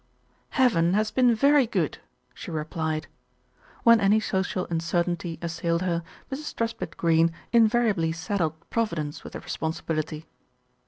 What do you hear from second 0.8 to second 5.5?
has been very good," she replied. When any social uncertainty